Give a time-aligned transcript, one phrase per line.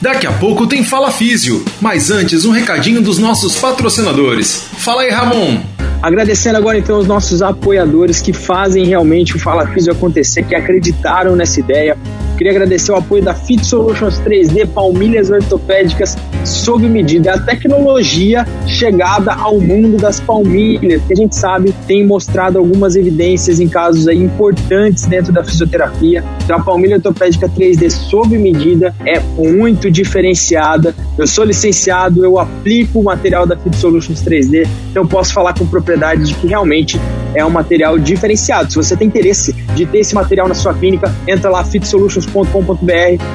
[0.00, 4.64] Daqui a pouco tem Fala Físio, mas antes um recadinho dos nossos patrocinadores.
[4.78, 5.60] Fala aí, Ramon!
[6.02, 11.36] Agradecendo agora então os nossos apoiadores que fazem realmente o Fala Físio acontecer, que acreditaram
[11.36, 11.98] nessa ideia.
[12.40, 17.32] Queria agradecer o apoio da Fit Solutions 3D, palmilhas ortopédicas sob medida.
[17.32, 22.96] É a tecnologia chegada ao mundo das palmilhas, que a gente sabe tem mostrado algumas
[22.96, 26.24] evidências em casos aí importantes dentro da fisioterapia.
[26.42, 30.94] Então a palmilha ortopédica 3D sob medida é muito diferenciada.
[31.18, 35.66] Eu sou licenciado, eu aplico o material da Fit Solutions 3D, então posso falar com
[35.66, 36.98] propriedade de que realmente
[37.34, 38.72] é um material diferenciado.
[38.72, 42.29] Se você tem interesse de ter esse material na sua clínica, entra lá fitsolutions.com.br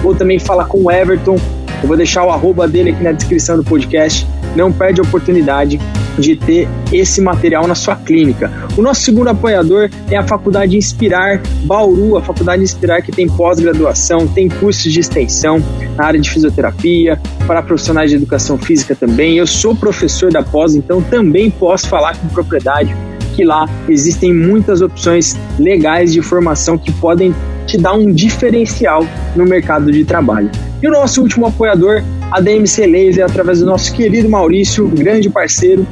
[0.03, 1.37] ou também fala com o Everton.
[1.81, 4.27] Eu vou deixar o arroba dele aqui na descrição do podcast.
[4.55, 5.79] Não perde a oportunidade
[6.17, 8.51] de ter esse material na sua clínica.
[8.77, 14.27] O nosso segundo apoiador é a Faculdade Inspirar Bauru, a Faculdade Inspirar que tem pós-graduação,
[14.27, 15.61] tem cursos de extensão
[15.95, 19.37] na área de fisioterapia, para profissionais de educação física também.
[19.37, 22.95] Eu sou professor da pós, então também posso falar com propriedade
[23.35, 27.35] que lá existem muitas opções legais de formação que podem
[27.65, 30.49] te dar um diferencial no mercado de trabalho.
[30.81, 35.85] E o nosso último apoiador, a DMC Laser, através do nosso querido Maurício, grande parceiro.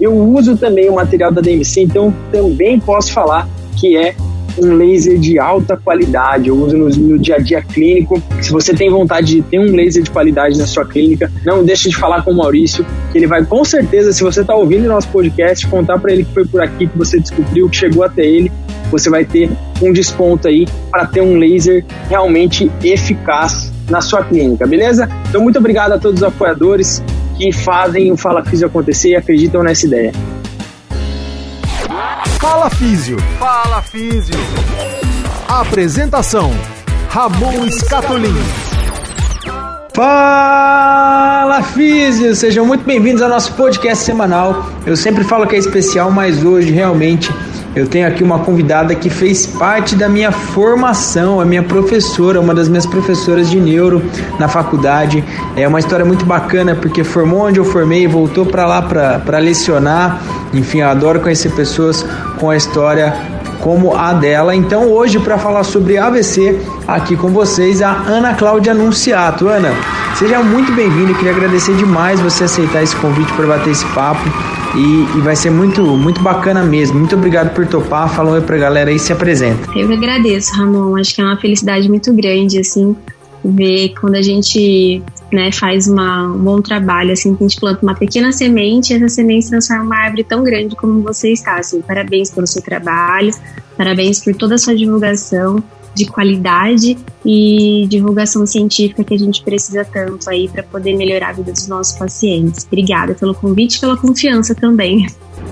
[0.00, 4.14] Eu uso também o material da DMC, então também posso falar que é
[4.58, 8.22] um laser de alta qualidade, eu uso no, no, dia a dia clínico.
[8.40, 11.88] Se você tem vontade de ter um laser de qualidade na sua clínica, não deixe
[11.88, 15.08] de falar com o Maurício, que ele vai com certeza, se você está ouvindo nosso
[15.08, 18.50] podcast, contar para ele que foi por aqui que você descobriu, que chegou até ele,
[18.92, 24.66] você vai ter um desconto aí para ter um laser realmente eficaz na sua clínica,
[24.66, 25.08] beleza?
[25.28, 27.02] Então, muito obrigado a todos os apoiadores
[27.36, 30.12] que fazem o Fala Físio acontecer e acreditam nessa ideia.
[32.38, 33.18] Fala Físio.
[33.38, 34.34] Fala Físio.
[35.48, 36.52] Apresentação:
[37.08, 38.34] Ramon Scatolin.
[39.94, 44.66] Fala Físio, sejam muito bem-vindos ao nosso podcast semanal.
[44.86, 47.30] Eu sempre falo que é especial, mas hoje realmente
[47.74, 52.54] eu tenho aqui uma convidada que fez parte da minha formação, a minha professora, uma
[52.54, 54.02] das minhas professoras de neuro
[54.38, 55.24] na faculdade.
[55.56, 60.20] É uma história muito bacana porque formou onde eu formei, voltou para lá para lecionar.
[60.52, 62.04] Enfim, eu adoro conhecer pessoas
[62.38, 63.14] com a história
[63.60, 64.54] como a dela.
[64.54, 69.48] Então, hoje, para falar sobre AVC, aqui com vocês, a Ana Cláudia Anunciato.
[69.48, 69.70] Ana,
[70.16, 71.14] seja muito bem-vinda.
[71.14, 74.28] Queria agradecer demais você aceitar esse convite para bater esse papo.
[74.74, 76.98] E, e, vai ser muito, muito bacana mesmo.
[76.98, 78.14] Muito obrigado por topar.
[78.14, 79.70] Fala oi pra galera aí se apresenta.
[79.76, 80.96] Eu que agradeço, Ramon.
[80.96, 82.96] Acho que é uma felicidade muito grande, assim,
[83.44, 87.82] ver quando a gente né, faz uma, um bom trabalho, assim, que a gente planta
[87.82, 91.32] uma pequena semente e essa semente se transforma em uma árvore tão grande como você
[91.32, 91.56] está.
[91.56, 93.32] Assim, parabéns pelo seu trabalho,
[93.76, 95.62] parabéns por toda a sua divulgação
[95.94, 101.32] de qualidade e divulgação científica que a gente precisa tanto aí para poder melhorar a
[101.32, 102.66] vida dos nossos pacientes.
[102.66, 105.06] Obrigada pelo convite e pela confiança também.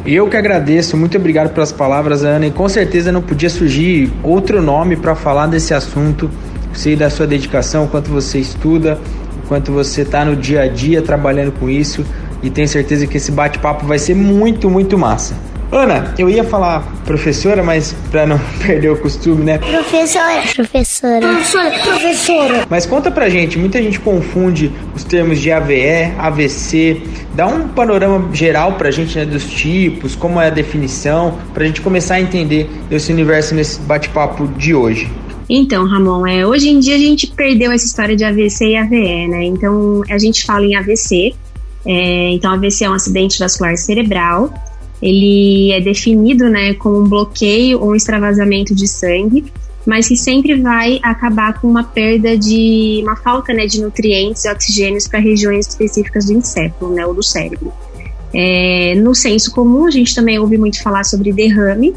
[0.05, 4.63] Eu que agradeço, muito obrigado pelas palavras, Ana, e com certeza não podia surgir outro
[4.63, 6.31] nome para falar desse assunto.
[6.73, 8.99] Sei da sua dedicação, quanto você estuda,
[9.49, 12.05] quanto você está no dia a dia trabalhando com isso,
[12.43, 15.35] e tenho certeza que esse bate-papo vai ser muito, muito massa.
[15.73, 19.59] Ana, eu ia falar professora, mas para não perder o costume, né?
[19.59, 20.43] Professora.
[20.55, 21.21] Professora.
[21.21, 21.71] Professora.
[21.85, 22.67] Professora.
[22.69, 27.01] Mas conta pra gente, muita gente confunde os termos de AVE, AVC.
[27.35, 31.81] Dá um panorama geral pra gente né, dos tipos, como é a definição, pra gente
[31.81, 35.09] começar a entender esse universo nesse bate-papo de hoje.
[35.49, 39.29] Então, Ramon, é, hoje em dia a gente perdeu essa história de AVC e AVE,
[39.29, 39.45] né?
[39.45, 41.33] Então, a gente fala em AVC.
[41.87, 44.53] É, então, AVC é um acidente vascular cerebral
[45.03, 49.45] ele é definido né, como um bloqueio ou um extravasamento de sangue,
[49.87, 54.51] mas que sempre vai acabar com uma perda de uma falta né, de nutrientes e
[54.51, 57.73] oxigênios para regiões específicas do encéfalo né, ou do cérebro.
[58.33, 61.95] É, no senso comum, a gente também ouve muito falar sobre derrame,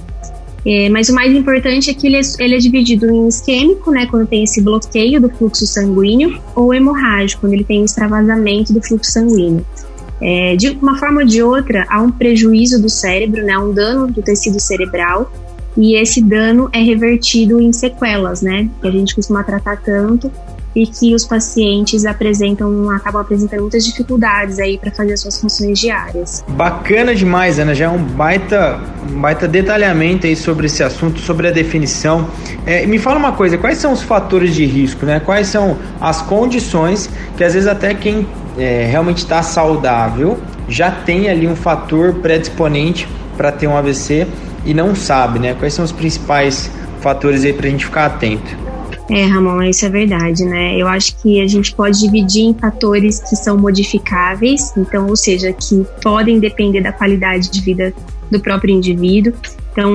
[0.66, 4.08] é, mas o mais importante é que ele é, ele é, dividido em isquêmico, né,
[4.10, 9.12] quando tem esse bloqueio do fluxo sanguíneo, ou hemorrágico, quando ele tem extravasamento do fluxo
[9.12, 9.66] sanguíneo.
[10.26, 14.08] É, de uma forma ou de outra, há um prejuízo do cérebro, né, um dano
[14.08, 15.30] do tecido cerebral,
[15.76, 20.32] e esse dano é revertido em sequelas, né, que a gente costuma tratar tanto
[20.76, 25.78] e que os pacientes apresentam, acabam apresentando muitas dificuldades aí para fazer as suas funções
[25.78, 26.44] diárias.
[26.48, 28.80] Bacana demais, Ana, já é um baita,
[29.12, 32.28] um baita detalhamento aí sobre esse assunto, sobre a definição.
[32.66, 35.20] É, me fala uma coisa, quais são os fatores de risco, né?
[35.20, 38.26] Quais são as condições que às vezes até quem
[38.58, 44.28] é, realmente está saudável, já tem ali um fator predisponente para ter um AVC
[44.66, 45.56] e não sabe, né?
[45.56, 46.72] Quais são os principais
[47.02, 48.64] fatores aí para a gente ficar atento?
[49.10, 50.78] É, Ramon, isso é verdade, né?
[50.78, 55.52] Eu acho que a gente pode dividir em fatores que são modificáveis, então, ou seja,
[55.52, 57.94] que podem depender da qualidade de vida
[58.32, 59.34] do próprio indivíduo.
[59.72, 59.92] Então,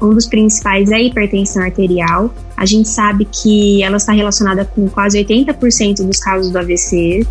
[0.00, 2.32] um dos principais é a hipertensão arterial.
[2.56, 7.26] A gente sabe que ela está relacionada com quase 80% dos casos do AVC,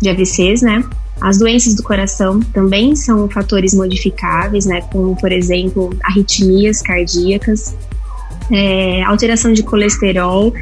[0.00, 0.84] de AVCs, né?
[1.20, 4.82] As doenças do coração também são fatores modificáveis, né?
[4.92, 7.74] Como, por exemplo, arritmias cardíacas,
[8.50, 10.52] é, alteração de colesterol,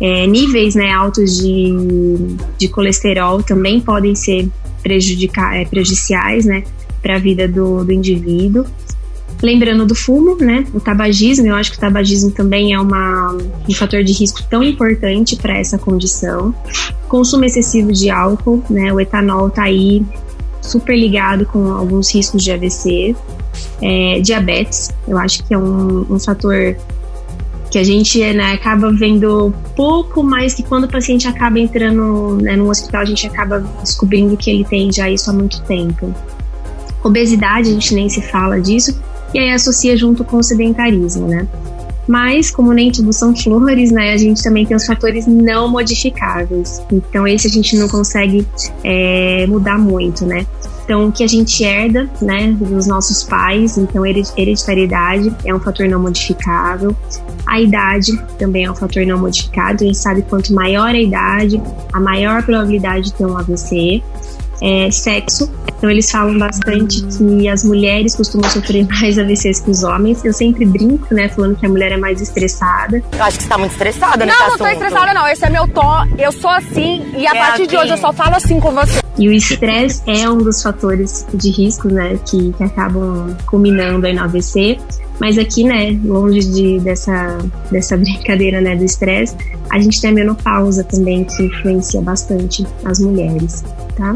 [0.00, 1.72] é, níveis né, altos de,
[2.58, 4.48] de colesterol também podem ser
[4.82, 6.64] prejudicar, é, prejudiciais né,
[7.02, 8.66] para a vida do, do indivíduo.
[9.42, 10.64] Lembrando do fumo, né?
[10.72, 13.36] O tabagismo, eu acho que o tabagismo também é uma,
[13.68, 16.54] um fator de risco tão importante para essa condição.
[17.08, 18.92] Consumo excessivo de álcool, né?
[18.92, 20.02] O etanol está aí
[20.62, 23.14] super ligado com alguns riscos de AVC.
[23.82, 26.76] É, diabetes, eu acho que é um, um fator
[27.74, 32.54] que a gente né, acaba vendo pouco mais que quando o paciente acaba entrando né,
[32.54, 36.14] no hospital, a gente acaba descobrindo que ele tem já isso há muito tempo.
[37.02, 38.96] Obesidade, a gente nem se fala disso,
[39.34, 41.46] e aí associa junto com o sedentarismo, né?
[42.06, 46.82] Mas, como nem tudo são flores, né, a gente também tem os fatores não modificáveis.
[46.92, 48.46] Então, esse a gente não consegue
[48.82, 50.46] é, mudar muito, né?
[50.84, 55.88] Então, o que a gente herda, né, dos nossos pais, então hereditariedade é um fator
[55.88, 56.94] não modificável.
[57.46, 59.82] A idade também é um fator não modificado.
[59.82, 61.60] A gente sabe quanto maior a idade,
[61.90, 64.02] a maior probabilidade de ter um AVC.
[64.62, 65.50] É, sexo.
[65.76, 70.24] Então eles falam bastante que as mulheres costumam sofrer mais AVCs que os homens.
[70.24, 73.02] Eu sempre brinco, né, falando que a mulher é mais estressada.
[73.12, 74.32] Eu acho que você tá muito estressada, né?
[74.32, 75.26] Não, não tô estressada não.
[75.28, 76.04] Esse é meu tom.
[76.18, 77.66] Eu sou assim e a é partir assim.
[77.66, 79.00] de hoje eu só falo assim com você.
[79.16, 84.14] E o estresse é um dos fatores de risco, né, que, que acabam culminando aí
[84.14, 84.78] no AVC.
[85.20, 87.38] Mas aqui, né, longe de, dessa,
[87.70, 89.36] dessa brincadeira, né, do estresse,
[89.70, 93.64] a gente tem a menopausa também, que influencia bastante as mulheres,
[93.96, 94.14] tá?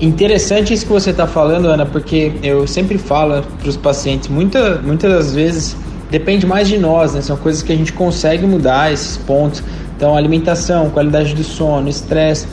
[0.00, 4.80] Interessante isso que você está falando, Ana, porque eu sempre falo para os pacientes, muita,
[4.82, 5.76] muitas das vezes
[6.10, 7.20] depende mais de nós, né?
[7.20, 9.62] São coisas que a gente consegue mudar esses pontos.
[9.96, 12.46] Então, alimentação, qualidade do sono, estresse,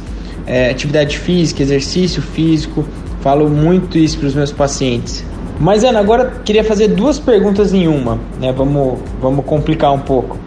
[0.45, 2.86] é, atividade física, exercício físico.
[3.22, 5.24] Falo muito isso para os meus pacientes.
[5.60, 8.51] Mas Ana, agora queria fazer duas perguntas em uma, né?
[8.51, 10.39] Vamos, vamos complicar um pouco.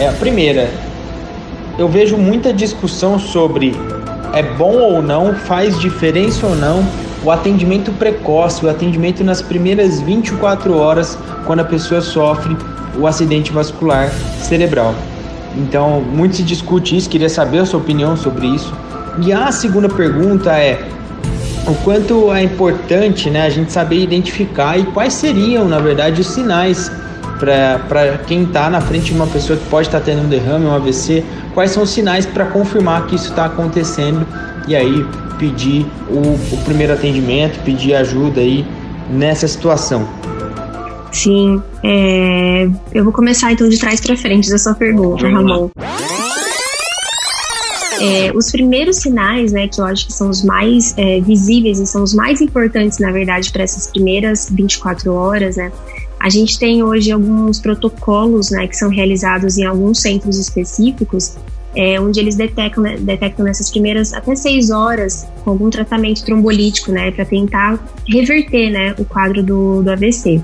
[0.00, 0.70] É a primeira.
[1.82, 3.74] Eu vejo muita discussão sobre
[4.32, 6.86] é bom ou não, faz diferença ou não
[7.24, 12.56] o atendimento precoce, o atendimento nas primeiras 24 horas quando a pessoa sofre
[12.96, 14.94] o acidente vascular cerebral.
[15.56, 18.72] Então, muito se discute isso, queria saber a sua opinião sobre isso.
[19.20, 20.86] E a segunda pergunta é:
[21.66, 26.28] o quanto é importante né, a gente saber identificar e quais seriam, na verdade, os
[26.28, 26.92] sinais
[27.42, 30.66] para quem está na frente de uma pessoa que pode estar tá tendo um derrame,
[30.66, 31.24] um AVC,
[31.54, 34.24] quais são os sinais para confirmar que isso está acontecendo
[34.68, 35.04] e aí
[35.38, 38.64] pedir o, o primeiro atendimento, pedir ajuda aí
[39.10, 40.08] nessa situação.
[41.10, 42.68] Sim, é...
[42.94, 45.68] eu vou começar então de trás para frente da sua pergunta, Ramon.
[48.00, 51.86] É, os primeiros sinais, né, que eu acho que são os mais é, visíveis e
[51.86, 55.70] são os mais importantes, na verdade, para essas primeiras 24 horas, né,
[56.22, 61.34] a gente tem hoje alguns protocolos, né, que são realizados em alguns centros específicos,
[61.74, 67.10] é, onde eles detectam, detectam nessas primeiras até seis horas com algum tratamento trombolítico, né,
[67.10, 70.40] para tentar reverter, né, o quadro do, do AVC.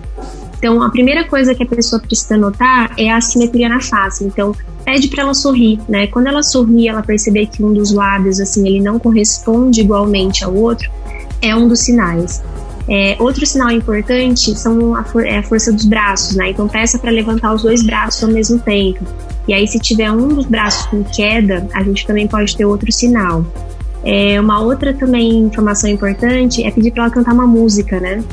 [0.59, 4.25] Então, a primeira coisa que a pessoa precisa notar é a assimetria na face.
[4.25, 4.53] Então,
[4.85, 6.09] pede para ela sorrir, né?
[6.09, 10.53] Quando ela sorrir, ela perceber que um dos lábios, assim, ele não corresponde igualmente ao
[10.53, 10.91] outro,
[11.41, 12.43] é um dos sinais.
[12.89, 16.51] É, outro sinal importante são a, for é a força dos braços, né?
[16.51, 19.05] Então, peça para levantar os dois braços ao mesmo tempo.
[19.47, 22.91] E aí, se tiver um dos braços com queda, a gente também pode ter outro
[22.91, 23.45] sinal.
[24.05, 28.25] É, uma outra também informação importante é pedir para ela cantar uma música, né?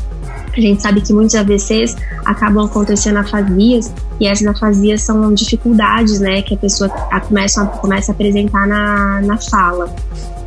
[0.55, 6.41] A gente sabe que muitos AVCs acabam acontecendo afasias e essas afasias são dificuldades, né,
[6.41, 9.93] que a pessoa começa a, começa a apresentar na, na fala.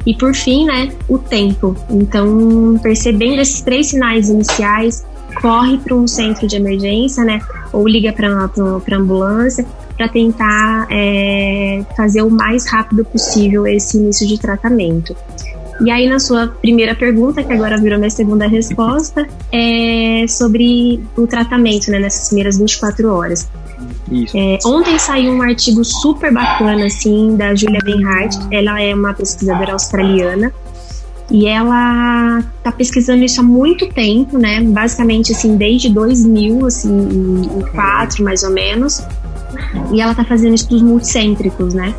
[0.07, 1.77] E por fim, né, o tempo.
[1.91, 5.05] Então, percebendo esses três sinais iniciais,
[5.43, 7.41] corre para um centro de emergência, né,
[7.73, 9.67] ou liga para a ambulância
[9.99, 15.15] para tentar é, fazer o mais rápido possível esse início de tratamento.
[15.81, 21.27] E aí, na sua primeira pergunta, que agora virou minha segunda resposta, é sobre o
[21.27, 23.49] tratamento, né, nessas primeiras 24 horas.
[24.35, 28.35] É, ontem saiu um artigo super bacana, assim, da Julia Benhart.
[28.51, 30.53] Ela é uma pesquisadora australiana.
[31.31, 34.63] E ela está pesquisando isso há muito tempo, né?
[34.63, 39.03] Basicamente, assim, desde 2000, assim, quatro mais ou menos.
[39.93, 41.95] E ela está fazendo estudos multicêntricos, né?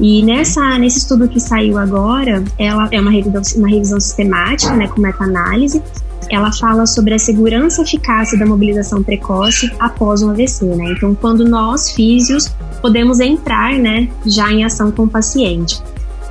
[0.00, 4.88] E nessa, nesse estudo que saiu agora, ela é uma revisão, uma revisão sistemática, né,
[4.88, 5.82] com meta-análise.
[6.30, 10.92] Ela fala sobre a segurança e eficácia da mobilização precoce após um AVC, né?
[10.92, 12.48] Então, quando nós, físios,
[12.80, 15.80] podemos entrar, né, já em ação com o paciente.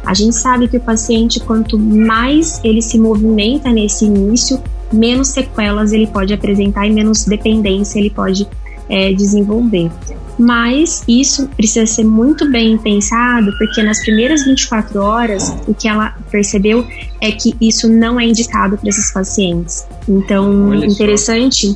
[0.05, 5.93] A gente sabe que o paciente, quanto mais ele se movimenta nesse início, menos sequelas
[5.93, 8.47] ele pode apresentar e menos dependência ele pode
[8.89, 9.89] é, desenvolver.
[10.37, 16.15] Mas isso precisa ser muito bem pensado, porque nas primeiras 24 horas, o que ela
[16.31, 16.85] percebeu
[17.21, 19.85] é que isso não é indicado para esses pacientes.
[20.07, 21.75] Então, Olha interessante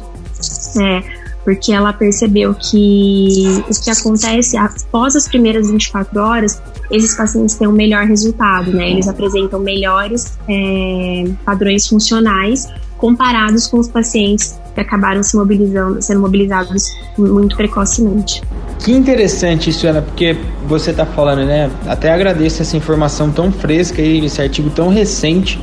[0.79, 6.61] é porque ela percebeu que o que acontece após as primeiras 24 horas,
[6.91, 8.91] esses pacientes têm um melhor resultado, né?
[8.91, 16.19] Eles apresentam melhores é, padrões funcionais comparados com os pacientes que acabaram se mobilizando, sendo
[16.19, 18.43] mobilizados muito precocemente.
[18.77, 21.71] Que interessante isso, Ana, porque você está falando, né?
[21.87, 25.59] Até agradeço essa informação tão fresca e esse artigo tão recente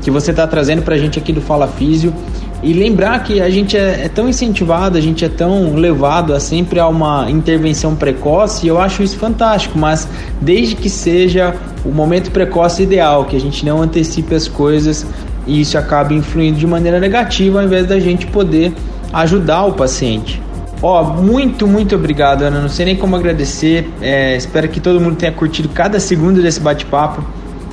[0.00, 2.14] que você está trazendo para a gente aqui do Fala Físio.
[2.62, 6.38] E lembrar que a gente é, é, tão incentivado, a gente é tão levado a
[6.38, 10.06] sempre a uma intervenção precoce, e eu acho isso fantástico, mas
[10.40, 15.04] desde que seja o momento precoce ideal, que a gente não antecipe as coisas
[15.46, 18.72] e isso acaba influindo de maneira negativa ao invés da gente poder
[19.12, 20.40] ajudar o paciente.
[20.82, 22.60] Ó, muito, muito obrigado, Ana.
[22.60, 23.88] Não sei nem como agradecer.
[24.00, 27.24] É, espero que todo mundo tenha curtido cada segundo desse bate-papo.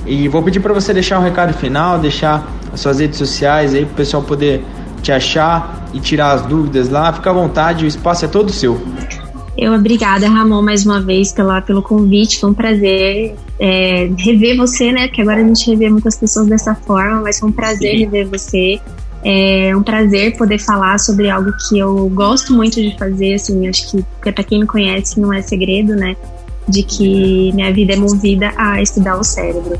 [0.06, 3.84] E vou pedir para você deixar um recado final, deixar as suas redes sociais aí
[3.84, 4.64] para o pessoal poder
[5.02, 7.12] te achar e tirar as dúvidas lá.
[7.12, 8.80] Fica à vontade, o espaço é todo seu.
[9.58, 12.40] Eu obrigada, Ramon, mais uma vez pela, pelo convite.
[12.40, 15.08] Foi um prazer é, rever você, né?
[15.10, 18.06] Que agora a gente revê muitas pessoas dessa forma, mas foi um prazer Sim.
[18.06, 18.80] rever você.
[19.24, 23.92] É um prazer poder falar sobre algo que eu gosto muito de fazer, assim, acho
[23.92, 26.16] que para quem me conhece não é segredo, né?
[26.70, 29.78] De que minha vida é movida a estudar o cérebro.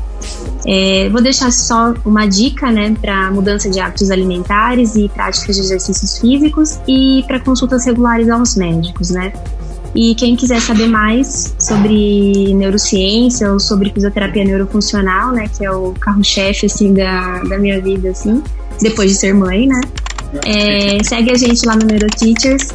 [0.66, 5.62] É, vou deixar só uma dica, né, para mudança de hábitos alimentares e práticas de
[5.62, 9.32] exercícios físicos e para consultas regulares aos médicos, né?
[9.94, 15.92] E quem quiser saber mais sobre neurociência ou sobre fisioterapia neurofuncional, né, que é o
[15.94, 18.42] carro-chefe assim da, da minha vida assim,
[18.80, 19.80] depois de ser mãe, né?
[20.46, 22.68] É, segue a gente lá no Neuroteachers.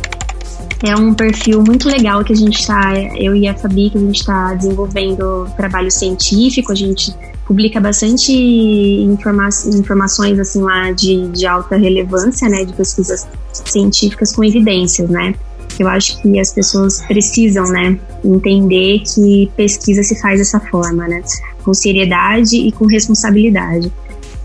[0.84, 4.02] É um perfil muito legal que a gente está, eu e a Fabi, que a
[4.02, 11.46] gente está desenvolvendo trabalho científico, a gente publica bastante informa informações assim lá de, de
[11.46, 15.34] alta relevância, né, de pesquisas científicas com evidências, né?
[15.80, 21.22] Eu acho que as pessoas precisam, né, entender que pesquisa se faz dessa forma, né,
[21.64, 23.92] com seriedade e com responsabilidade.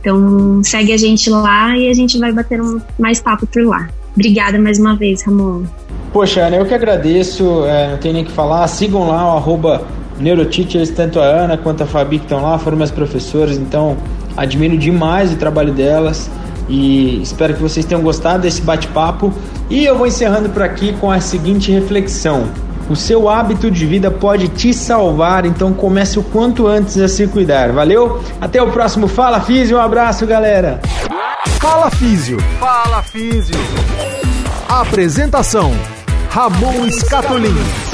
[0.00, 3.88] Então, segue a gente lá e a gente vai bater um, mais papo por lá.
[4.14, 5.62] Obrigada mais uma vez, Ramon.
[6.12, 8.66] Poxa, Ana, eu que agradeço, é, não tem nem o que falar.
[8.66, 9.86] Sigam lá o arroba
[10.18, 13.96] Neuroteachers, tanto a Ana quanto a Fabi que estão lá, foram minhas professoras, então
[14.36, 16.30] admiro demais o trabalho delas
[16.70, 19.34] e espero que vocês tenham gostado desse bate-papo.
[19.68, 22.48] E eu vou encerrando por aqui com a seguinte reflexão.
[22.88, 27.26] O seu hábito de vida pode te salvar, então comece o quanto antes a se
[27.26, 27.72] cuidar.
[27.72, 28.22] Valeu?
[28.40, 30.80] Até o próximo Fala Físio, um abraço, galera.
[31.60, 32.38] Fala Físio.
[32.58, 33.56] Fala Físio.
[34.68, 35.72] Apresentação:
[36.30, 37.89] Ramon Escatolin.